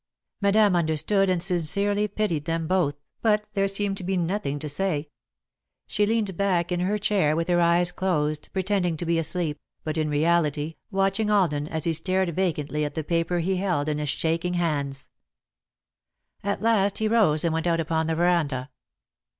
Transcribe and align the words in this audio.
Madame 0.41 0.75
understood 0.75 1.29
and 1.29 1.43
sincerely 1.43 2.07
pitied 2.07 2.45
them 2.45 2.65
both, 2.65 2.95
but 3.21 3.45
there 3.53 3.67
seemed 3.67 3.95
to 3.95 4.03
be 4.03 4.17
nothing 4.17 4.57
to 4.57 4.67
say. 4.67 5.09
She 5.85 6.07
leaned 6.07 6.35
back 6.35 6.71
in 6.71 6.79
her 6.79 6.97
chair, 6.97 7.35
with 7.35 7.47
her 7.49 7.61
eyes 7.61 7.91
closed, 7.91 8.49
pretending 8.51 8.97
to 8.97 9.05
be 9.05 9.19
asleep, 9.19 9.59
but, 9.83 9.99
in 9.99 10.09
reality, 10.09 10.73
watching 10.89 11.29
Alden 11.29 11.67
as 11.67 11.83
he 11.83 11.93
stared 11.93 12.35
vacantly 12.35 12.83
at 12.83 12.95
the 12.95 13.03
paper 13.03 13.37
he 13.41 13.57
held 13.57 13.87
in 13.87 13.99
his 13.99 14.09
shaking 14.09 14.55
hands. 14.55 15.07
[Sidenote: 16.41 16.41
Poor 16.41 16.49
Comfort] 16.49 16.57
At 16.57 16.63
last 16.65 16.97
he 16.97 17.07
rose 17.07 17.43
and 17.43 17.53
went 17.53 17.67
out 17.67 17.79
upon 17.79 18.07
the 18.07 18.15
veranda. 18.15 18.71